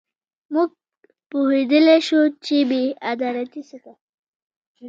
[0.53, 0.69] موږ
[1.29, 3.93] پوهېدلای شو چې بې عدالتي څه ده.